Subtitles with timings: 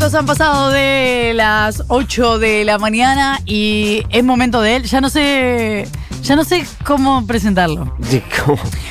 [0.00, 4.84] minutos han pasado de las 8 de la mañana y es momento de él.
[4.84, 5.86] Ya no sé.
[6.22, 7.94] Ya no sé cómo presentarlo.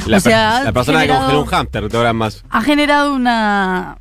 [0.06, 2.44] La, O sea, per- la persona que generado- congeló un hámster, te habrán más.
[2.52, 3.98] Ha generado una.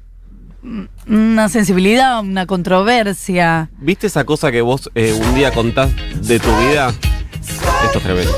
[1.08, 3.70] Una sensibilidad, una controversia.
[3.79, 5.88] ¿Viste esa cosa que vos eh, un día contás
[6.20, 6.93] de tu vida?
[7.86, 8.32] Esto es tremendo.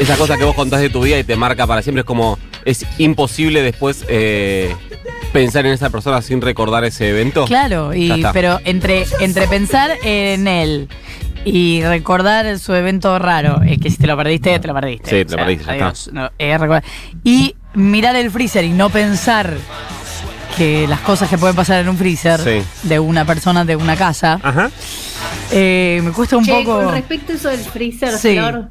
[0.00, 2.38] Esa cosa que vos contás de tu vida y te marca para siempre es como.
[2.64, 4.74] Es imposible después eh,
[5.32, 7.44] pensar en esa persona sin recordar ese evento.
[7.44, 10.88] Claro, y, pero entre, entre pensar en él
[11.44, 15.10] y recordar su evento raro, eh, que si te lo perdiste, te lo perdiste.
[15.10, 16.10] Sí, te lo perdiste, ya adiós.
[16.12, 16.80] No, eh,
[17.24, 19.54] y mirar el freezer y no pensar
[20.56, 22.62] que las cosas que pueden pasar en un freezer Sí.
[22.88, 24.70] de una persona, de una casa, Ajá.
[25.52, 26.82] eh, me cuesta un Che, poco...
[26.82, 28.32] con respecto a eso del freezer, Sí.
[28.34, 28.68] Flor,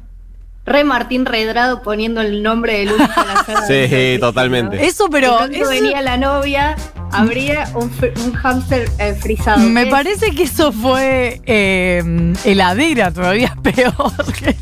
[0.68, 4.84] re Martín Redrado poniendo el nombre del a la Sí, freezer, totalmente.
[4.86, 5.44] Eso, pero...
[5.46, 6.76] Eso- venía la novia,
[7.10, 7.90] habría un,
[8.34, 9.58] hámster eh, frisado.
[9.60, 9.90] Me ¿Qué?
[9.90, 13.94] parece que eso fue eh, heladera, todavía peor.
[14.38, 14.54] Que,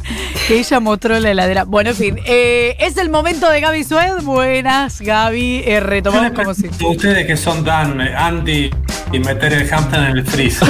[0.47, 1.65] que ella mostró la heladera.
[1.65, 2.19] Bueno, en fin.
[2.25, 4.23] eh, es el momento de Gaby Sued.
[4.23, 5.57] Buenas, Gaby.
[5.59, 6.69] Eh, ¿Qué retomamos como si.
[6.85, 8.71] ustedes que son tan eh, anti
[9.13, 10.69] y meter el hamster en el freezer?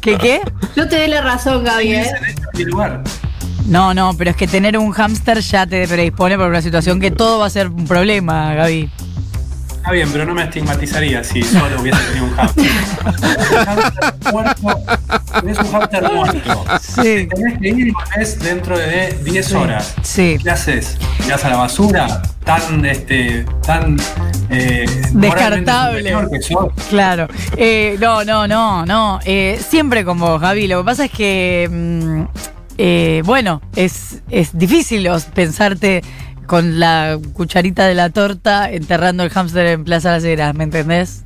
[0.00, 0.40] ¿Qué qué?
[0.76, 2.10] Yo te doy la razón, Gaby, ¿eh?
[2.64, 3.02] Lugar.
[3.66, 7.10] No, no, pero es que tener un hámster ya te predispone por una situación que
[7.10, 8.90] todo va a ser un problema, Gaby.
[9.86, 12.66] Está bien, pero no me estigmatizaría si solo hubiese tenido un hamster.
[15.40, 16.64] Tenés un hamster muerto.
[16.80, 17.28] Sí.
[17.28, 19.94] Tenés que ir volvés dentro de 10 horas.
[20.02, 20.38] Sí.
[20.42, 20.98] ¿Qué haces?
[21.22, 22.20] ¿Tirás a la basura?
[22.44, 23.96] Tan, este, tan
[24.50, 26.16] eh, Descartable.
[26.32, 26.72] que sos.
[26.90, 27.28] Claro.
[27.56, 29.20] Eh, no, no, no, no.
[29.24, 30.66] Eh, siempre con vos, Gaby.
[30.66, 32.22] Lo que pasa es que, mm,
[32.78, 36.02] eh, bueno, es, es difícil pensarte
[36.46, 41.22] con la cucharita de la torta enterrando el hámster en Plaza Las Heras, ¿me entendés?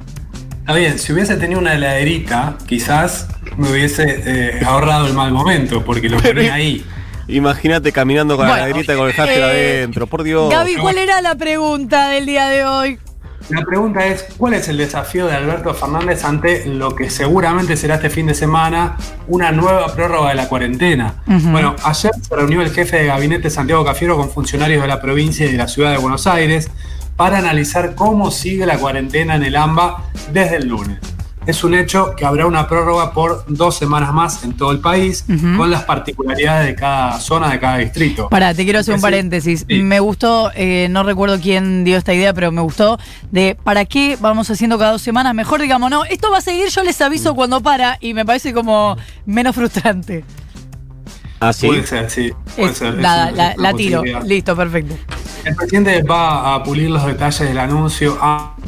[0.60, 5.84] Está bien, si hubiese tenido una heladerita, quizás me hubiese eh, ahorrado el mal momento,
[5.84, 6.84] porque lo ponía ahí.
[7.28, 10.50] Imagínate caminando con Bueno, la lagrita con el hámster eh, adentro, por Dios.
[10.50, 12.98] Gaby, ¿cuál era la pregunta del día de hoy?
[13.48, 17.96] La pregunta es, ¿cuál es el desafío de Alberto Fernández ante lo que seguramente será
[17.96, 18.96] este fin de semana
[19.26, 21.14] una nueva prórroga de la cuarentena?
[21.26, 25.46] Bueno, ayer se reunió el jefe de gabinete Santiago Cafiero con funcionarios de la provincia
[25.46, 26.70] y de la ciudad de Buenos Aires
[27.16, 30.98] para analizar cómo sigue la cuarentena en el AMBA desde el lunes.
[31.46, 35.24] Es un hecho que habrá una prórroga por dos semanas más en todo el país,
[35.56, 38.28] con las particularidades de cada zona, de cada distrito.
[38.28, 39.64] Pará, te quiero hacer un paréntesis.
[39.66, 39.82] Sí.
[39.82, 42.98] Me gustó, eh, no recuerdo quién dio esta idea, pero me gustó
[43.30, 45.34] de para qué vamos haciendo cada dos semanas.
[45.34, 48.52] Mejor digamos, no, esto va a seguir, yo les aviso cuando para y me parece
[48.52, 50.24] como menos frustrante.
[51.40, 51.66] Ah, sí.
[51.68, 52.30] Puede ser, sí.
[52.56, 54.02] Puede Es- ser, la, es una la tiro.
[54.24, 54.94] Listo, perfecto.
[55.44, 58.18] El presidente va a pulir los detalles del anuncio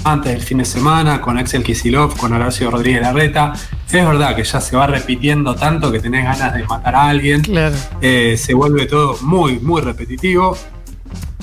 [0.04, 3.52] antes del fin de semana con Axel Kisilov, con Horacio Rodríguez Larreta.
[3.86, 7.42] Es verdad que ya se va repitiendo tanto que tenés ganas de matar a alguien.
[7.42, 7.76] Claro.
[8.00, 10.56] Eh, se vuelve todo muy, muy repetitivo.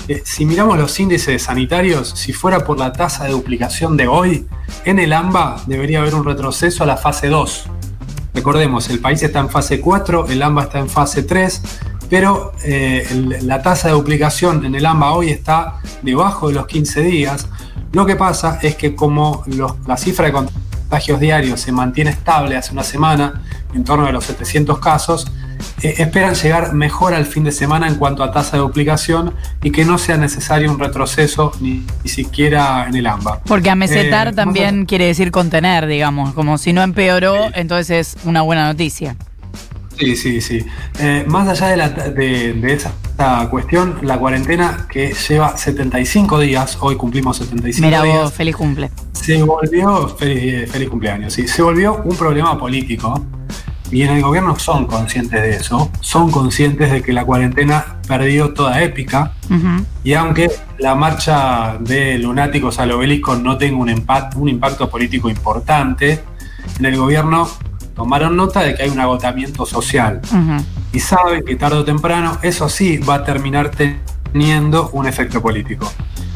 [0.08, 4.46] Eh, si miramos los índices sanitarios, si fuera por la tasa de duplicación de hoy,
[4.84, 7.66] en el AMBA debería haber un retroceso a la fase 2.
[8.34, 11.62] Recordemos, el país está en fase 4, el AMBA está en fase 3,
[12.08, 17.02] pero eh, la tasa de duplicación en el AMBA hoy está debajo de los 15
[17.02, 17.48] días.
[17.92, 19.44] Lo que pasa es que como
[19.86, 23.42] la cifra de contagios diarios se mantiene estable hace una semana,
[23.74, 25.30] en torno a los 700 casos,
[25.82, 29.70] eh, esperan llegar mejor al fin de semana en cuanto a tasa de duplicación y
[29.70, 33.40] que no sea necesario un retroceso ni, ni siquiera en el AMBA.
[33.46, 36.34] Porque amesetar Eh, también quiere decir contener, digamos.
[36.34, 37.52] Como si no empeoró, Sí.
[37.54, 39.16] entonces es una buena noticia.
[39.98, 40.64] Sí, sí, sí.
[40.98, 42.92] Eh, más allá de, la- de- de esa
[43.50, 48.90] cuestión, la cuarentena que lleva 75 días, hoy cumplimos 75 Mira días, vos, feliz cumple.
[49.12, 53.22] se volvió, feliz, feliz cumpleaños, sí, se volvió un problema político
[53.92, 58.52] y en el gobierno son conscientes de eso, son conscientes de que la cuarentena perdió
[58.54, 59.32] toda épica.
[60.04, 65.28] Y aunque la marcha de lunáticos al obelisco no tenga un, impa- un impacto político
[65.28, 66.20] importante,
[66.78, 67.48] en el gobierno
[67.96, 70.20] tomaron nota de que hay un agotamiento social.
[70.92, 73.70] Y saben que tarde o temprano eso sí va a terminar
[74.32, 75.90] teniendo un efecto político.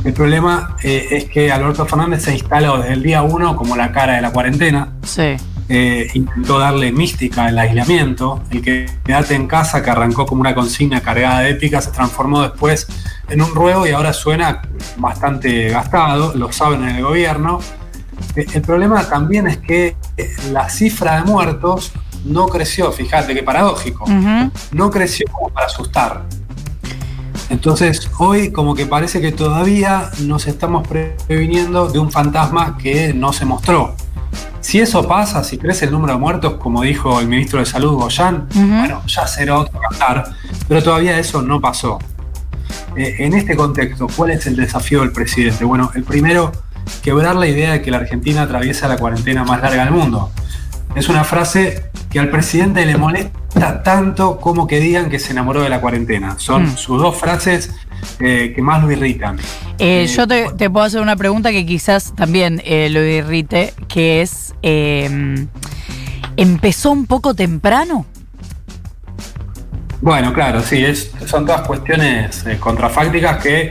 [0.05, 3.91] El problema eh, es que Alberto Fernández se instaló desde el día uno como la
[3.93, 5.37] cara de la cuarentena, Sí.
[5.69, 10.55] Eh, intentó darle mística al aislamiento, el que quedate en casa, que arrancó como una
[10.55, 12.87] consigna cargada de épica, se transformó después
[13.29, 14.63] en un ruego y ahora suena
[14.97, 17.61] bastante gastado, lo saben en el gobierno.
[18.37, 21.93] Eh, El problema también es que eh, la cifra de muertos
[22.25, 24.07] no creció, fíjate qué paradójico,
[24.73, 26.25] no creció como para asustar.
[27.51, 33.33] Entonces, hoy como que parece que todavía nos estamos previniendo de un fantasma que no
[33.33, 33.94] se mostró.
[34.75, 37.93] Si eso pasa, si crece el número de muertos, como dijo el ministro de Salud
[37.93, 38.61] Goyan, Ujú.
[38.67, 40.33] bueno, ya será otro cantar,
[40.67, 42.01] pero todavía eso no pasó.
[42.97, 45.65] Eh, en este contexto, ¿cuál es el desafío del presidente?
[45.65, 46.51] Bueno, el primero,
[47.05, 50.33] quebrar la idea de que la Argentina atraviesa la cuarentena más larga del mundo.
[50.97, 55.63] Es una frase que al presidente le molesta tanto como que digan que se enamoró
[55.63, 56.35] de la cuarentena.
[56.39, 56.77] Son Mm.
[56.77, 57.71] sus dos frases
[58.21, 59.39] eh, que más lo irritan.
[59.79, 64.23] Eh, Eh, yo te, te puedo hacer una pregunta que quizás también lo irrite, que
[64.23, 64.55] es,
[66.37, 68.07] ¿empezó un poco temprano?
[70.01, 73.71] Bueno, claro, sí, es, son todas cuestiones contrafácticas que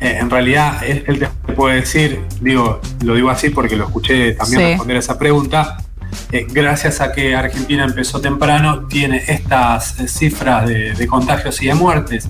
[0.00, 4.60] en realidad él, él te puede decir, digo, lo digo así porque lo escuché también
[4.62, 4.68] Sí.
[4.68, 5.78] responder esa pregunta.
[6.30, 11.74] eh, gracias a que Argentina empezó temprano, tiene estas cifras de, de contagios y de
[11.74, 12.28] muertes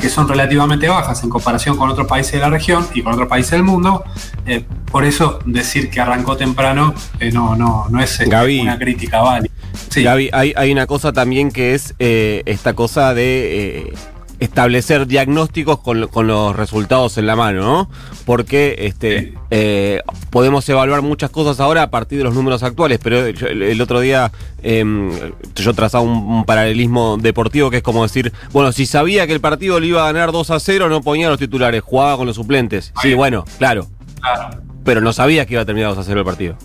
[0.00, 3.28] que son relativamente bajas en comparación con otros países de la región y con otros
[3.28, 4.04] países del mundo.
[4.46, 8.60] Eh, por eso decir que arrancó temprano eh, no, no, no es eh, Gaby.
[8.60, 9.52] una crítica válida.
[9.88, 10.02] Sí.
[10.02, 13.94] Gaby, hay, hay una cosa también que es esta cosa de
[14.40, 17.90] establecer diagnósticos con, con los resultados en la mano, ¿no?
[18.24, 20.00] Porque este, eh,
[20.30, 23.80] podemos evaluar muchas cosas ahora a partir de los números actuales, pero yo- el, el
[23.80, 24.32] otro día
[24.62, 25.10] em,
[25.54, 29.40] yo trazaba un, un paralelismo deportivo que es como decir, bueno, si sabía que el
[29.40, 32.36] partido le iba a ganar 2 a 0, no ponía los titulares, jugaba con los
[32.36, 32.92] suplentes.
[33.02, 33.86] Sí, bueno, claro,
[34.20, 34.60] Claro.
[34.84, 36.56] pero no sabía que iba a terminar 2 a 0 el partido.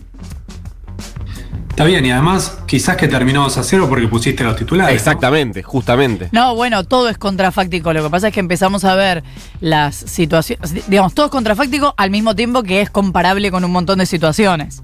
[1.76, 4.94] Está bien, y además quizás que terminó 2 a 0 porque pusiste los titulares.
[4.94, 4.96] ¿no?
[4.98, 6.30] Exactamente, justamente.
[6.32, 7.92] No, bueno, todo es contrafáctico.
[7.92, 9.26] Lo que pasa es que empezamos a ver
[9.60, 14.00] las situaciones, digamos, todo es contrafáctico al mismo tiempo que es comparable con un montón
[14.00, 14.84] de situaciones.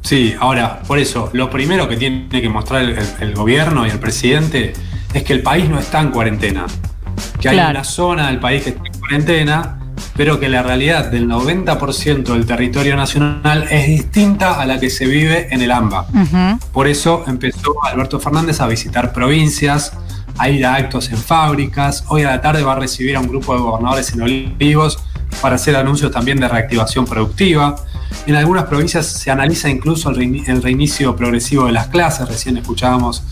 [0.00, 3.90] Sí, ahora, por eso, lo primero que tiene que mostrar el, el- el gobierno y
[3.90, 4.72] el presidente
[5.14, 6.66] es que el país no está en cuarentena.
[7.40, 9.78] Que hay una zona del país que está en cuarentena,
[10.22, 15.04] pero que la realidad del 90% del territorio nacional es distinta a la que se
[15.04, 16.06] vive en el AMBA.
[16.72, 19.92] Por eso empezó Alberto Fernández a visitar provincias,
[20.38, 22.04] a ir a actos en fábricas.
[22.06, 25.00] Hoy a la tarde va a recibir a un grupo de gobernadores en Olivos
[25.40, 27.74] para hacer anuncios también de reactivación productiva.
[28.24, 32.28] En algunas provincias se analiza incluso el, reini- el reinicio progresivo de las clases.
[32.28, 33.24] Recién escuchábamos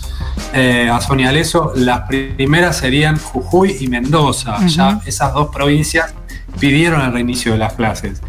[0.55, 1.73] eh, a Sonia Leso.
[1.77, 4.57] Las primeras serían Jujuy y Mendoza.
[4.67, 6.15] Ya esas dos provincias
[6.59, 8.21] pidieron el reinicio de las clases.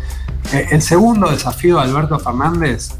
[0.53, 2.91] Eh, el segundo desafío de Alberto Fernández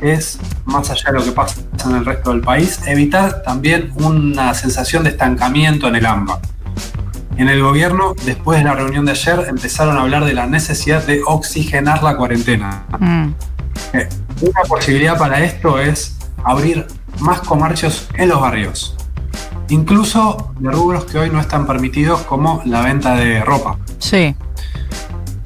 [0.00, 4.52] es, más allá de lo que pasa en el resto del país, evitar también una
[4.54, 6.40] sensación de estancamiento en el AMBA.
[7.36, 11.06] En el gobierno, después de la reunión de ayer, empezaron a hablar de la necesidad
[11.06, 12.84] de oxigenar la cuarentena.
[12.98, 13.28] Mm.
[13.92, 14.08] Eh,
[14.40, 16.86] Una posibilidad para esto es abrir
[17.20, 18.96] más comercios en los barrios,
[19.68, 23.78] incluso de rubros que hoy no están permitidos como la venta de ropa.
[23.98, 24.34] Sí.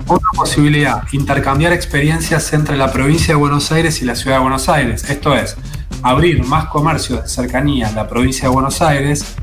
[0.06, 4.68] Otra posibilidad, intercambiar experiencias entre la provincia de Buenos Aires y la ciudad de Buenos
[4.68, 5.08] Aires.
[5.08, 5.56] Esto es,
[6.02, 9.34] abrir más comercios de cercanía en la provincia de Buenos Aires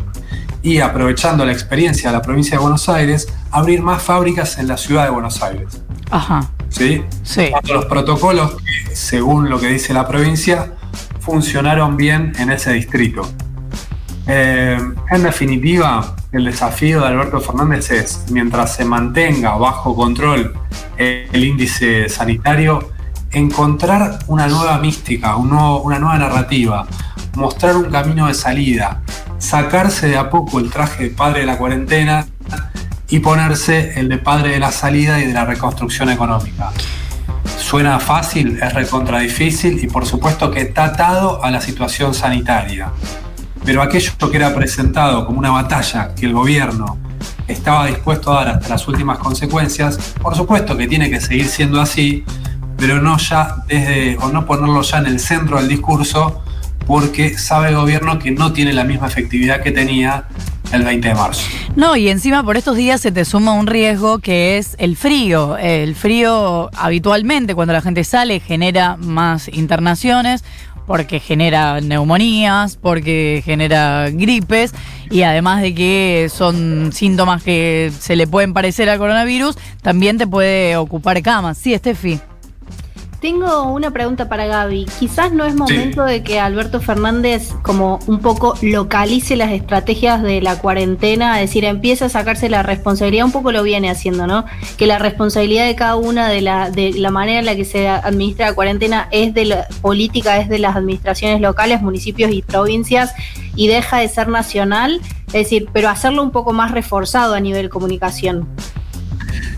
[0.62, 4.78] y aprovechando la experiencia de la provincia de Buenos Aires, abrir más fábricas en la
[4.78, 5.82] ciudad de Buenos Aires.
[6.12, 6.50] Ajá.
[6.70, 7.04] ¿Sí?
[7.24, 7.48] Sí.
[7.52, 10.74] Cuando los protocolos que, según lo que dice la provincia,
[11.20, 13.28] funcionaron bien en ese distrito.
[14.32, 14.78] Eh,
[15.10, 20.54] en definitiva, el desafío de Alberto Fernández es, mientras se mantenga bajo control
[20.98, 22.92] el índice sanitario,
[23.32, 26.86] encontrar una nueva mística, una nueva narrativa,
[27.34, 29.02] mostrar un camino de salida,
[29.40, 32.28] sacarse de a poco el traje de padre de la cuarentena
[33.08, 36.70] y ponerse el de padre de la salida y de la reconstrucción económica.
[37.58, 42.92] Suena fácil, es recontra difícil y por supuesto que está atado a la situación sanitaria.
[43.70, 46.98] Pero aquello que era presentado como una batalla que el gobierno
[47.48, 51.80] estaba dispuesto a dar hasta las últimas consecuencias, por supuesto que tiene que seguir siendo
[51.80, 52.24] así,
[52.78, 56.42] pero no ya desde, o no ponerlo ya en el centro del discurso,
[56.88, 60.24] porque sabe el gobierno que no tiene la misma efectividad que tenía
[60.72, 61.48] el 20 de marzo.
[61.76, 65.58] No, y encima por estos días se te suma un riesgo que es el frío.
[65.58, 70.44] El frío habitualmente cuando la gente sale genera más internaciones
[70.90, 74.74] porque genera neumonías, porque genera gripes
[75.12, 80.26] y además de que son síntomas que se le pueden parecer al coronavirus, también te
[80.26, 81.60] puede ocupar camas.
[81.60, 82.20] Sí, Estefi.
[83.22, 84.86] Tengo una pregunta para Gaby.
[84.98, 90.42] Quizás no es momento de que Alberto Fernández como un poco localice las estrategias de
[90.42, 94.46] la cuarentena, es decir, empieza a sacarse la responsabilidad, un poco lo viene haciendo, ¿no?
[94.78, 97.90] Que la responsabilidad de cada una de la, de la manera en la que se
[97.90, 103.14] administra la cuarentena es de la política, es de las administraciones locales, municipios y provincias
[103.54, 107.68] y deja de ser nacional, es decir, pero hacerlo un poco más reforzado a nivel
[107.68, 108.48] comunicación.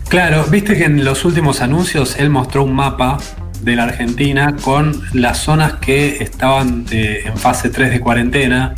[0.09, 3.17] Claro, viste que en los últimos anuncios él mostró un mapa
[3.61, 8.73] de la Argentina con las zonas que estaban eh, en fase 3 de cuarentena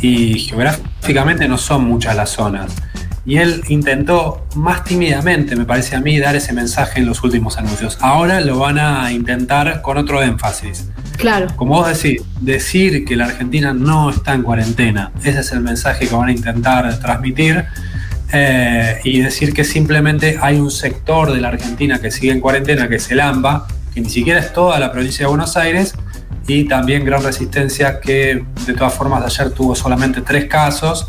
[0.00, 2.72] y geográficamente no son muchas las zonas.
[3.24, 7.56] Y él intentó más tímidamente, me parece a mí, dar ese mensaje en los últimos
[7.56, 7.96] anuncios.
[8.00, 10.88] Ahora lo van a intentar con otro énfasis.
[11.18, 11.46] Claro.
[11.54, 16.08] Como vos decís, decir que la Argentina no está en cuarentena, ese es el mensaje
[16.08, 17.64] que van a intentar transmitir.
[18.34, 22.88] eh, y decir que simplemente hay un sector de la Argentina que sigue en cuarentena,
[22.88, 25.94] que es el AMBA, que ni siquiera es toda la provincia de Buenos Aires,
[26.46, 31.08] y también Gran Resistencia, que de todas formas ayer tuvo solamente tres casos,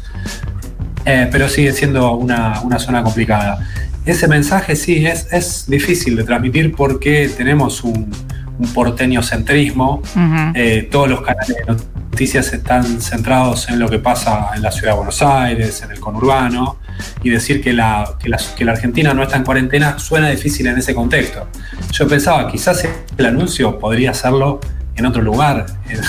[1.05, 3.67] eh, pero sigue siendo una, una zona complicada.
[4.05, 8.11] Ese mensaje sí es, es difícil de transmitir porque tenemos un,
[8.59, 10.51] un porteño centrismo, Ujú.
[10.55, 14.91] eh, todos los canales de noticias están centrados en lo que pasa en la ciudad
[14.91, 16.77] de Buenos Aires, en el conurbano,
[17.23, 20.67] y decir que la, que la, que la Argentina no está en cuarentena suena difícil
[20.67, 21.47] en ese contexto.
[21.93, 22.83] Yo pensaba, quizás
[23.17, 24.59] el anuncio podría hacerlo
[24.95, 25.99] en otro lugar, en,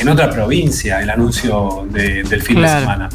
[0.00, 2.74] en otra provincia, el anuncio de- del fin Claro.
[2.74, 3.08] de semana.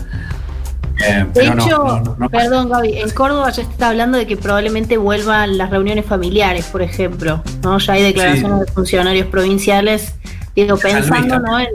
[1.05, 1.55] Eh, De hecho,
[1.86, 2.29] no, no, no.
[2.29, 6.65] perdón Gaby, en Córdoba ya se está hablando de que probablemente vuelvan las reuniones familiares,
[6.65, 7.79] por ejemplo, ¿no?
[7.79, 10.13] Ya hay declaraciones de funcionarios provinciales,
[10.55, 11.57] digo, pensando.
[11.60, 11.67] En,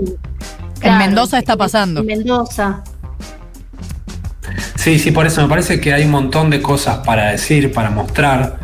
[0.82, 2.00] En Mendoza está pasando.
[2.00, 2.82] En Mendoza.
[4.76, 7.90] Sí, sí, por eso me parece que hay un montón de cosas para decir, para
[7.90, 8.58] mostrar,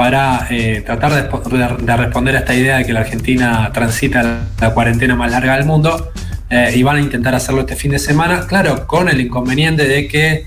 [0.00, 4.22] para eh, tratar de, de- de responder a esta idea de que la Argentina transita
[4.22, 6.10] la, la cuarentena más larga del mundo
[6.48, 10.08] eh, y van a intentar hacerlo este fin de semana, claro, con el inconveniente de
[10.08, 10.46] que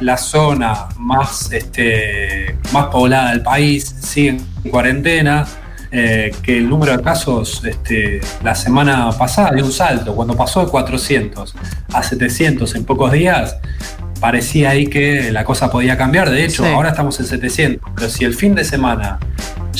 [0.00, 5.46] la zona más, este, más poblada del país sigue en cuarentena,
[5.90, 10.62] eh, que el número de casos este, la semana pasada dio un salto, cuando pasó
[10.66, 11.54] de 400
[11.94, 13.56] a 700 en pocos días,
[14.20, 16.30] parecía ahí que la cosa podía cambiar.
[16.30, 16.70] De hecho, Sí.
[16.70, 19.18] ahora estamos en 700, pero si el fin de semana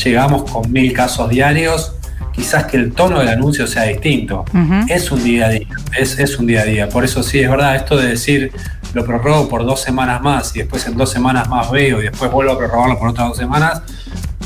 [0.04, 1.94] llegamos con mil casos diarios,
[2.32, 4.44] quizás que el tono del anuncio sea distinto.
[4.88, 5.66] Es un día a día,
[5.99, 6.88] es, es un día a día.
[6.88, 8.52] Por eso sí, es verdad, esto de decir
[8.94, 12.30] lo prorrogo por dos semanas más y después en dos semanas más veo y después
[12.32, 13.82] vuelvo a prorrogarlo por otras dos semanas,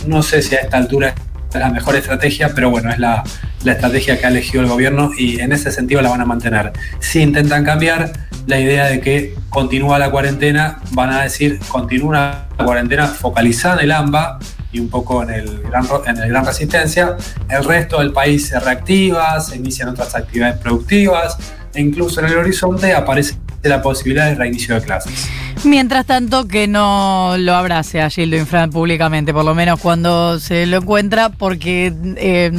[0.06, 1.14] no sé si a esta altura
[1.58, 3.22] es la mejor estrategia, pero bueno, es la,
[3.64, 6.72] la estrategia que ha elegido el gobierno y en ese sentido la van a mantener.
[7.00, 8.12] Si intentan cambiar
[8.46, 13.84] la idea de que continúa la cuarentena, van a decir continúa la cuarentena focalizada en
[13.84, 14.38] el AMBA
[14.72, 17.16] y un poco en el, gran, en el Gran Resistencia.
[17.48, 21.38] El resto del país se reactiva, se inician otras actividades productivas
[21.72, 25.28] e incluso en el horizonte aparece la posibilidad de reinicio de clases.
[25.64, 30.66] Mientras tanto, que no lo abrace a Gildo Infran públicamente, por lo menos cuando se
[30.66, 32.52] lo encuentra, porque eh,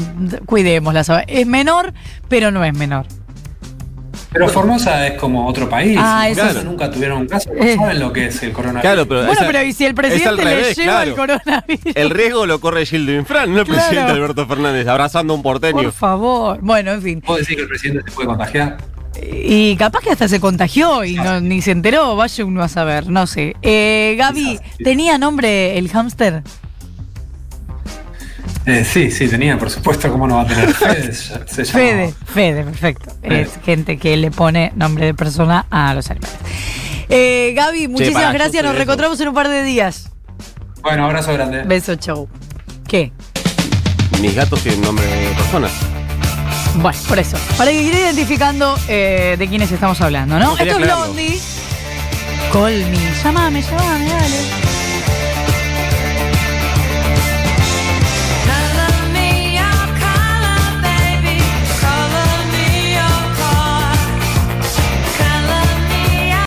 [0.46, 1.24] cuidémosla.
[1.28, 1.94] Es menor,
[2.28, 3.06] pero no es menor.
[4.32, 5.98] Pero Formosa es como otro país.
[6.02, 7.76] Ah, eso Claro, nunca tuvieron un caso, no Eh.
[7.78, 8.82] saben lo que es el coronavirus.
[8.82, 11.96] Claro, pero Bueno, esa- pero ¿y si el es presidente le lleva el coronavirus?
[11.96, 13.80] El riesgo lo corre Gildo Infran, no el Claro.
[13.82, 15.84] presidente Alberto Fernández, abrazando a un porteño.
[15.84, 16.60] Por favor.
[16.62, 17.22] Bueno, en fin.
[17.22, 18.78] ¿Puedo decir que el presidente se puede contagiar?
[19.22, 23.10] Y capaz que hasta se contagió y no, ni se enteró, vaya uno a saber,
[23.10, 23.56] no sé.
[23.62, 24.60] Eh, Gaby.
[24.84, 26.44] ¿tenía nombre el hámster?
[28.66, 30.74] Eh, sí, sí, tenía, por supuesto, ¿cómo no va a tener?
[30.74, 31.66] Fede, se.
[31.66, 33.12] Fede, Fede, perfecto.
[33.22, 33.42] Fede.
[33.42, 36.38] Es gente que le pone nombre de persona a los animales.
[37.10, 40.12] Eh, Gaby, muchísimas gracias, nos de reencontramos en un par de días.
[40.82, 41.64] Bueno, abrazo grande.
[41.64, 42.28] Beso, chau.
[42.88, 43.12] ¿Qué?
[44.22, 45.72] Mis gatos tienen nombre de personas.
[46.76, 47.38] Bueno, por eso.
[47.58, 50.58] Para ir identificando eh, de quiénes estamos hablando, ¿no?
[50.58, 50.78] Esto es.
[50.78, 51.40] Blondie.
[52.52, 52.98] Call me.
[53.24, 54.65] Llamame, llamame, dale.